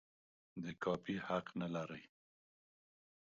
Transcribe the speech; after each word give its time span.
د 0.63 0.65
کاپي 0.83 1.15
حق 1.27 1.45
نه 1.61 1.67
لري. 1.75 2.03